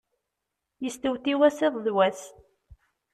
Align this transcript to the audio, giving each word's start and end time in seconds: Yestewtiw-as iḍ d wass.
Yestewtiw-as 0.83 1.59
iḍ 1.67 1.75
d 1.85 1.87
wass. 1.95 2.21